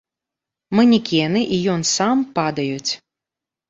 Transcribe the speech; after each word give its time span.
Манекены 0.79 1.41
і 1.55 1.61
ён 1.77 1.81
сам 1.95 2.17
падаюць. 2.43 2.91